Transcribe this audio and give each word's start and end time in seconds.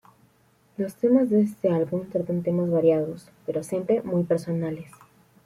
Los 0.77 0.95
temas 0.95 1.29
de 1.29 1.41
este 1.41 1.69
álbum 1.71 2.09
tratan 2.09 2.41
temas 2.41 2.71
variados, 2.71 3.29
pero 3.45 3.61
siempre 3.63 4.01
muy 4.01 4.23
personales. 4.23 4.87